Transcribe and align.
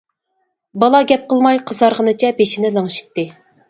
بالا 0.85 1.03
گەپ 1.13 1.29
قىلماي 1.35 1.63
قىزارغىنىچە 1.69 2.35
بېشىنى 2.43 2.77
لىڭشىتتى. 2.81 3.33